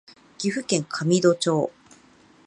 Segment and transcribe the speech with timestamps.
[0.39, 1.71] 岐阜県神戸町